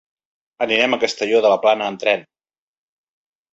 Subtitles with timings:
[0.65, 2.27] Anirem a Castelló de la Plana amb tren.